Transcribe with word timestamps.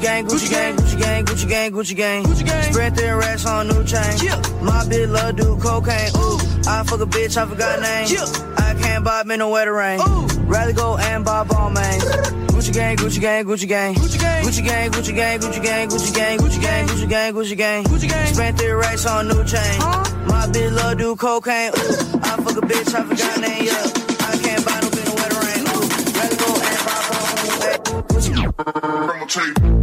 Gucci 0.00 0.06
gang, 0.06 0.26
Gucci 0.26 0.48
gang, 0.50 0.76
Gucci 0.76 0.98
gang, 0.98 1.24
Gucci 1.26 1.48
gang, 1.48 1.72
Gucci 1.72 1.96
gang. 1.96 2.24
Gucci 2.24 2.46
gang. 2.46 2.72
Spread 2.72 2.94
their 2.94 3.18
racks 3.18 3.44
on 3.44 3.68
new 3.68 3.84
chain. 3.84 4.16
Yeah. 4.22 4.36
My 4.62 4.82
bitch 4.88 5.10
love 5.10 5.36
do 5.36 5.58
cocaine. 5.58 6.10
Ooh, 6.16 6.38
I 6.66 6.82
fuck 6.84 7.00
a 7.00 7.06
bitch, 7.06 7.36
I 7.36 7.44
forgot 7.44 7.80
name. 7.80 8.06
Yeah. 8.08 8.24
I 8.56 8.74
can't 8.80 9.04
buy 9.04 9.24
me 9.24 9.36
no 9.36 9.50
wetter 9.50 9.74
rain. 9.74 10.00
Ooh. 10.00 10.26
Rather 10.44 10.72
go 10.72 10.96
and 10.96 11.22
buy 11.22 11.44
Balmain. 11.44 12.00
Gucci 12.48 12.72
gang, 12.72 12.96
Gucci 12.96 13.20
gang, 13.20 13.44
Gucci 13.44 13.68
gang. 13.68 13.94
Gucci 13.94 14.18
gang, 14.18 14.44
Gucci 14.44 14.64
gang, 14.64 14.90
Gucci 14.90 15.14
gang, 15.14 15.40
Gucci 15.40 15.62
gang, 15.62 15.88
Gucci 15.90 16.12
gang, 16.14 16.38
Gucci 16.38 16.60
gang, 16.60 16.86
Gucci 16.88 17.08
gang, 17.08 17.34
Gucci 17.34 17.56
gang. 17.56 17.84
Gucci 17.84 18.08
gang. 18.08 18.34
Spent 18.34 18.56
their 18.56 18.76
racks 18.78 19.04
on 19.04 19.28
new 19.28 19.44
chain. 19.44 19.78
My 20.26 20.48
bitch 20.50 20.72
love 20.72 20.96
do 20.96 21.14
cocaine. 21.14 21.72
Ooh, 21.76 22.20
I 22.22 22.36
fuck 22.40 22.56
a 22.56 22.66
bitch, 22.66 22.94
I 22.94 23.04
forgot 23.04 23.40
name. 23.40 23.64
Yeah. 23.64 24.00
criminal 28.64 29.26
tape. 29.26 29.79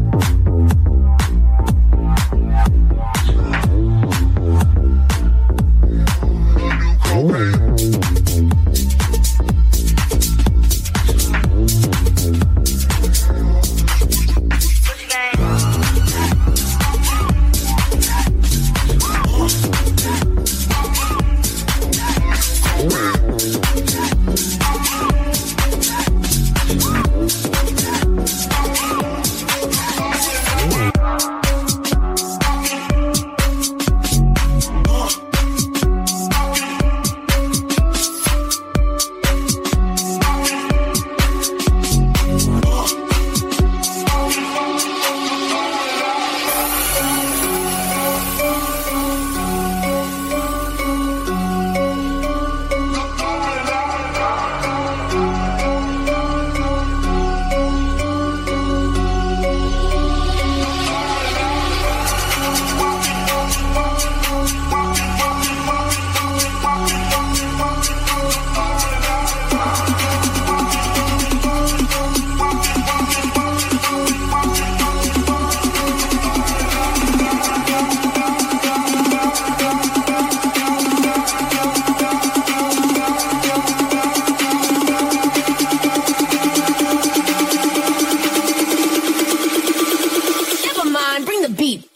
Beat. 91.68 91.90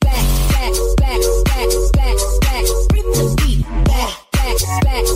Back, 0.00 0.26
back, 0.50 0.74
back, 0.98 1.20
back, 1.44 1.70
back, 1.94 2.18
back, 2.42 2.66
bring 2.88 3.08
the 3.14 3.26
beat. 3.38 3.62
Back, 3.84 4.14
back, 4.32 4.58
back, 4.82 5.06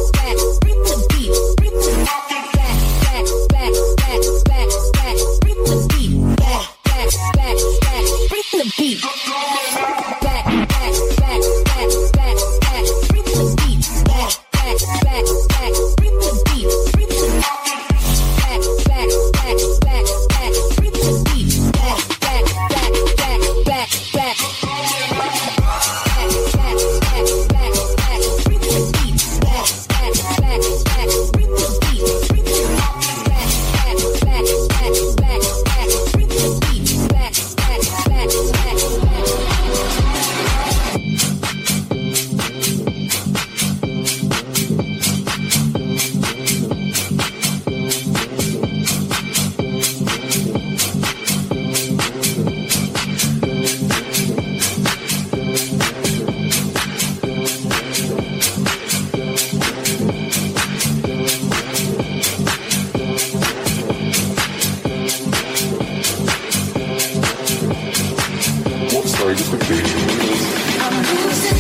I'm 69.81 70.94
losing 71.05 71.59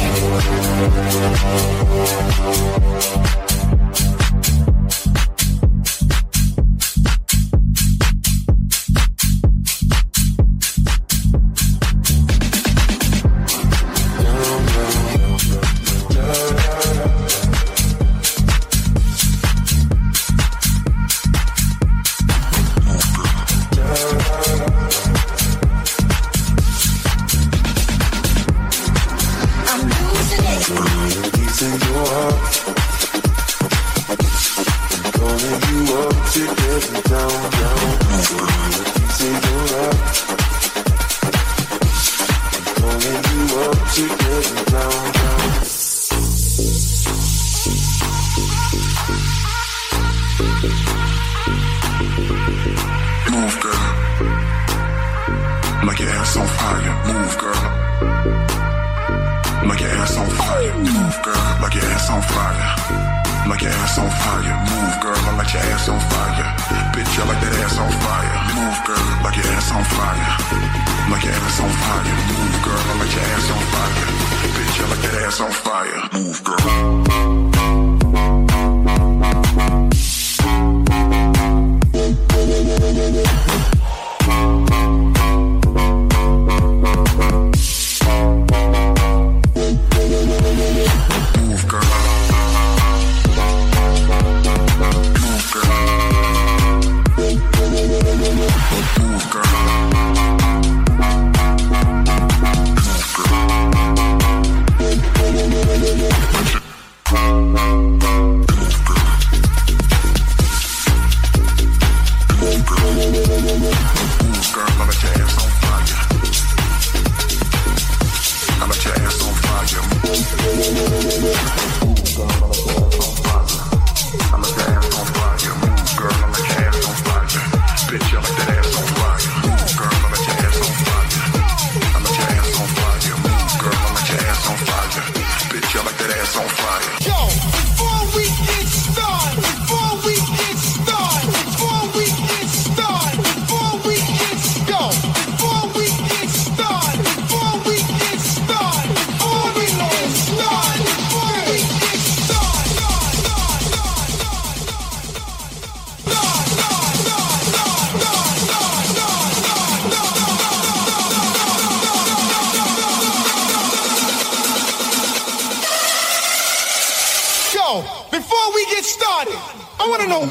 it. 3.42 3.47
me 36.92 37.00
down. 37.02 37.57
Ass 75.28 75.40
on 75.42 75.50
fire. 75.50 76.08
Move, 76.14 76.42
girl. 76.42 77.47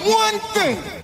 One 0.05 0.39
thing. 0.53 0.96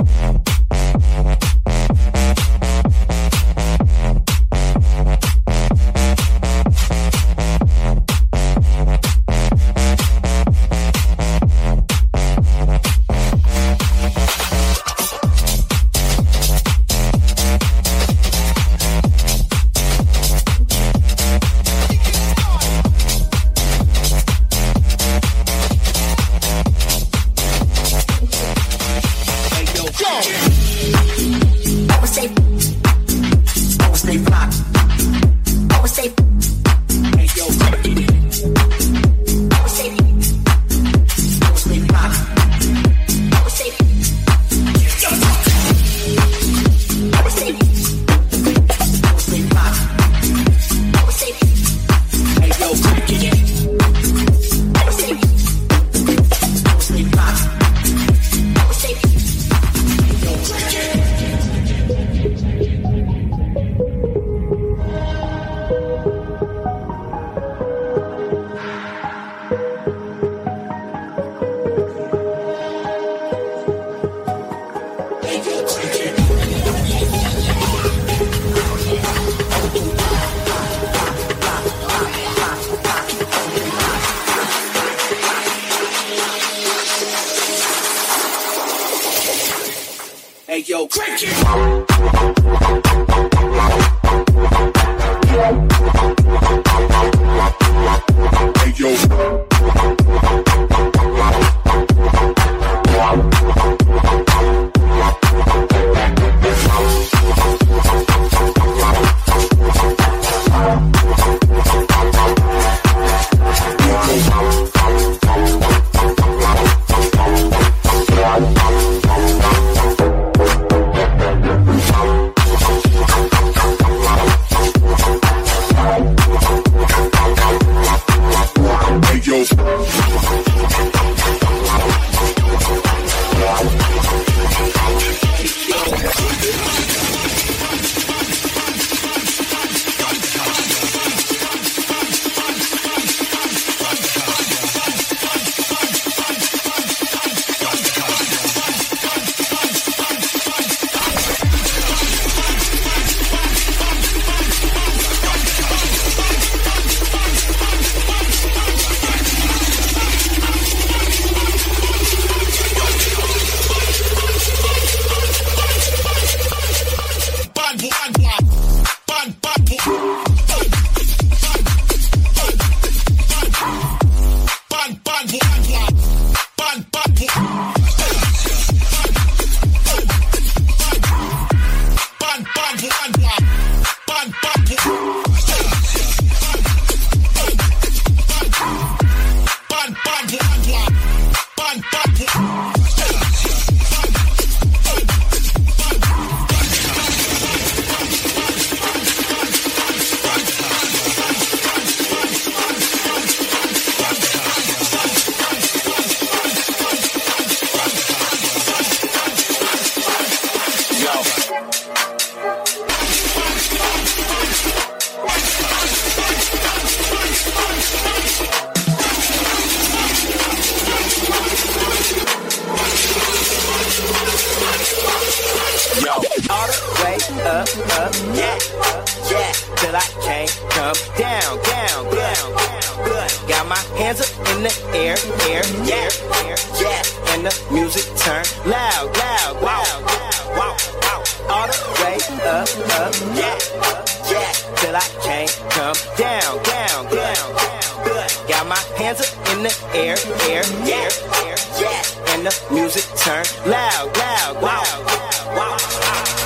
in 249.54 249.62
the 249.62 249.74
air, 249.94 250.18
air, 250.50 250.66
air, 250.90 251.12
air, 251.46 251.58
yeah. 251.78 252.34
And 252.34 252.46
the 252.46 252.54
music 252.72 253.06
turn 253.22 253.46
loud, 253.70 254.10
loud, 254.18 254.56
wow, 254.62 254.82
wow, 255.06 255.30
wow. 255.54 255.78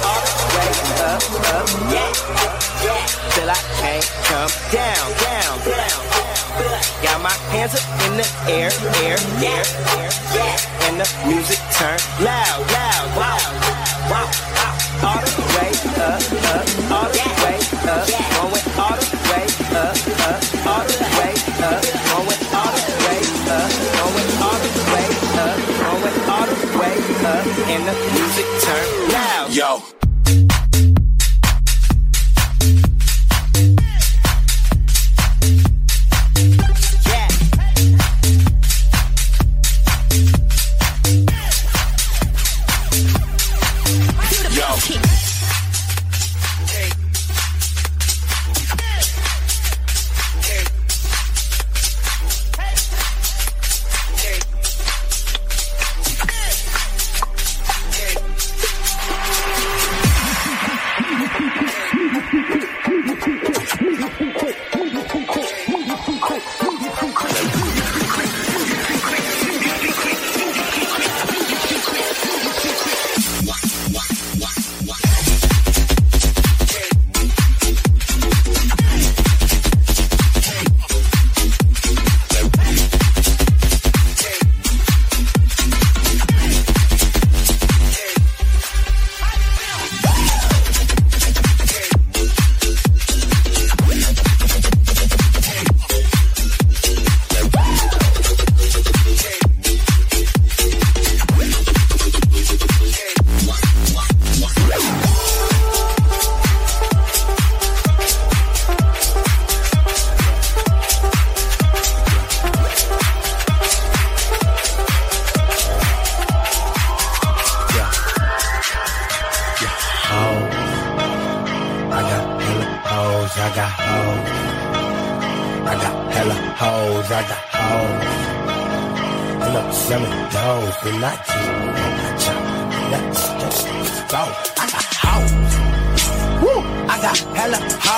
All 0.04 0.22
the 0.28 0.46
way 0.56 0.72
up, 1.08 1.24
up, 1.56 1.70
yeah, 1.88 2.12
yeah. 2.84 3.06
Till 3.32 3.50
I 3.50 3.62
can't 3.80 4.08
come 4.28 4.52
down, 4.76 5.08
down, 5.24 5.56
down. 5.64 6.02
Got 7.02 7.22
my 7.24 7.36
hands 7.56 7.76
up 7.80 7.86
in 8.08 8.18
the 8.20 8.28
air, 8.52 8.72
air, 9.04 9.18
air, 9.40 9.64
air, 9.96 10.12
yeah. 10.36 10.88
And 10.88 11.00
the 11.00 11.08
music 11.28 11.60
turn 11.80 12.00
loud, 12.20 12.60
loud, 12.76 13.08
wow, 13.16 13.40
wow, 14.12 14.28
wow. 14.52 14.74
All 15.08 15.22
the 15.24 15.32
way 15.56 15.72
up, 16.04 16.22
up, 16.52 16.68
all 16.92 17.10
the 17.16 17.24
way 17.44 17.58
up, 17.88 18.08
going 18.52 18.67
and 27.70 27.86
the 27.86 27.94
music 28.14 28.46
turn 28.64 29.12
loud. 29.12 29.48
Yo. 29.52 30.07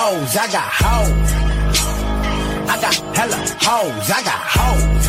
hoes, 0.09 0.35
I 0.35 0.47
got 0.51 0.69
hoes. 0.81 1.29
I 2.69 2.75
got 2.81 2.95
hella 3.17 3.39
hoes, 3.61 4.07
I 4.09 4.21
got 4.25 4.41
hoes. 4.57 5.05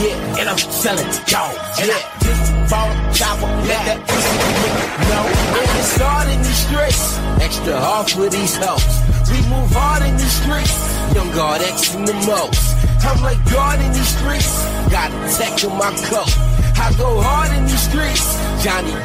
Yeah, 0.00 0.40
and 0.40 0.48
I'm 0.48 0.58
selling 0.58 1.10
dogs. 1.28 1.76
Yeah. 1.76 1.92
I 1.92 2.24
just 2.24 2.70
bought 2.70 2.88
a 2.88 3.12
chopper, 3.12 3.50
let 3.68 3.82
that 3.88 4.00
pussy 4.08 4.36
get 4.40 4.76
no. 5.10 5.20
I 5.52 5.64
just 5.76 5.92
started 5.96 6.32
in 6.32 6.40
these 6.40 6.62
streets, 6.64 7.02
extra 7.44 7.76
hard 7.76 8.08
with 8.16 8.32
these 8.32 8.56
hoes. 8.56 8.88
We 9.28 9.38
move 9.52 9.70
hard 9.76 10.02
in 10.08 10.16
these 10.16 10.36
streets, 10.40 10.76
young 11.14 11.30
God 11.32 11.60
X 11.60 11.94
in 11.94 12.04
the 12.04 12.16
most. 12.24 12.64
I'm 13.04 13.20
like 13.22 13.40
God 13.52 13.80
in 13.84 13.92
these 13.92 14.12
streets, 14.16 14.64
got 14.88 15.12
a 15.12 15.20
tech 15.36 15.60
on 15.68 15.76
my 15.76 15.92
coat. 16.08 16.32
I 16.80 16.88
go 16.96 17.20
hard 17.20 17.52
in 17.52 17.64
these 17.68 17.84
streets, 17.84 18.24
Johnny, 18.64 18.96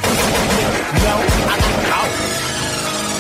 no, 1.03 1.13
I 1.51 1.55
got 1.59 1.83
hoes. 1.91 2.44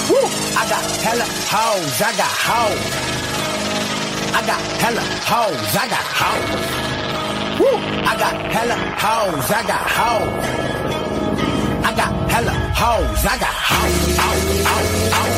Woo! 0.09 0.17
I 0.21 0.69
got 0.69 0.83
hella 1.01 1.25
hoes, 1.49 2.01
I 2.01 2.11
got 2.15 2.35
hoes. 2.47 2.85
I 4.37 4.41
got 4.45 4.61
hella 4.81 5.01
hoes, 5.01 5.75
I 5.75 5.87
got 5.93 6.05
hoes. 6.19 7.59
Woo! 7.59 7.77
I 8.05 8.15
got 8.15 8.35
hella 8.53 8.75
hoes, 9.03 9.49
I 9.49 9.63
got 9.65 9.85
hoes. 9.97 10.45
I 11.85 11.95
got 11.95 12.31
hella 12.31 12.51
hoes, 12.81 13.25
I 13.25 13.37
got 13.39 13.55
hoes, 13.69 14.17
hoes, 14.17 14.65
hoes, 14.67 15.13
hoes. 15.13 15.34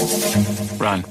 Run. 0.00 1.04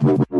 Run. 0.00 0.39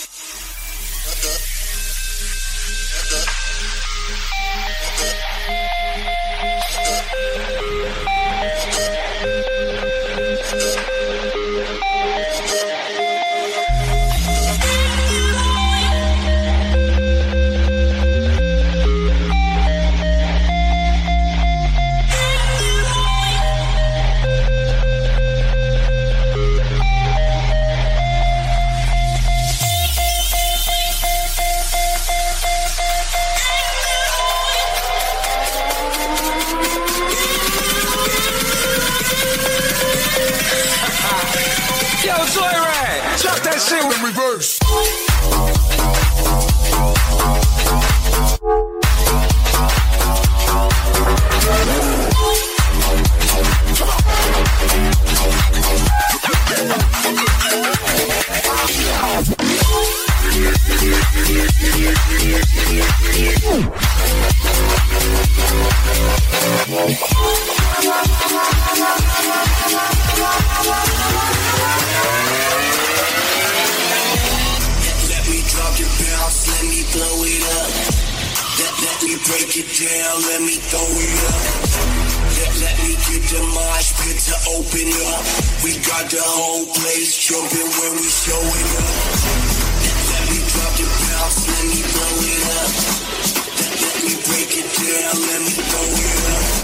Bye. 45.81 46.20
mosh 83.53 83.89
pit 83.99 84.17
to 84.27 84.35
open 84.55 84.89
up. 85.11 85.23
We 85.63 85.71
got 85.83 86.05
the 86.09 86.23
whole 86.23 86.65
place 86.67 87.11
jumping 87.17 87.69
when 87.79 87.93
we 87.99 88.07
show 88.07 88.39
it 88.39 88.69
up. 88.79 88.95
Let 90.11 90.23
me 90.31 90.39
drop 90.51 90.73
the 90.79 90.87
bounce, 90.87 91.39
let 91.51 91.63
me 91.71 91.81
blow 91.91 92.15
it 92.31 92.43
up. 92.59 92.71
Let 93.81 93.97
me 94.03 94.13
break 94.27 94.51
it 94.61 94.69
down, 94.71 95.15
let 95.27 95.41
me 95.43 95.55
throw 95.55 95.89
it 95.91 96.19
up. 96.31 96.61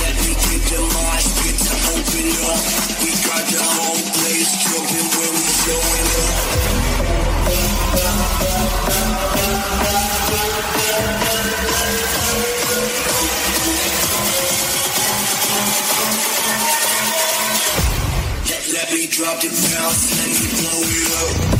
Let 0.00 0.14
me 0.24 0.32
get 0.34 0.62
the 0.70 0.80
mosh 0.80 1.28
pit 1.42 1.56
to 1.58 1.74
open 1.94 2.28
up. 2.50 2.62
We 3.02 3.10
got 3.26 3.44
the 3.50 3.62
whole 3.62 4.04
place 4.16 4.50
jumping 4.62 5.08
when 5.18 5.30
we 5.34 5.46
show 5.64 5.80
it 5.98 6.08
up. 6.24 6.79
drop 19.10 19.42
your 19.42 19.50
mouth 19.50 20.22
and 20.22 20.38
you 20.38 20.48
blow 20.62 20.80
it 20.84 21.54
up. 21.54 21.59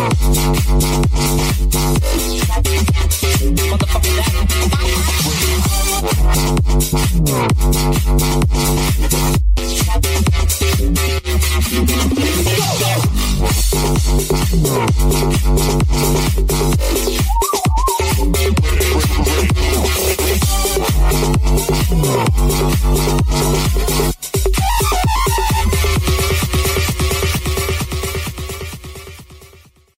Motherfucker, 0.00 0.40
that. 8.56 8.89